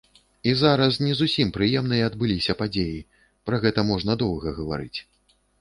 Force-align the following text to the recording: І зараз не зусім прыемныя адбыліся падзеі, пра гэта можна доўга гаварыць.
І 0.43 0.53
зараз 0.61 0.97
не 1.05 1.11
зусім 1.19 1.51
прыемныя 1.57 2.07
адбыліся 2.11 2.57
падзеі, 2.63 2.97
пра 3.51 3.61
гэта 3.67 3.87
можна 3.91 4.11
доўга 4.23 4.59
гаварыць. 4.61 4.99